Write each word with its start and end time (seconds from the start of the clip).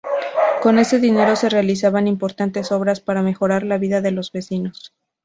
Con 0.63 0.79
ese 0.79 0.97
dinero 0.97 1.35
se 1.35 1.47
realizaban 1.47 2.07
importantes 2.07 2.71
obras 2.71 3.01
para 3.01 3.21
mejorar 3.21 3.61
la 3.61 3.77
vida 3.77 4.01
de 4.01 4.09
los 4.09 4.31
vecinos. 4.31 4.95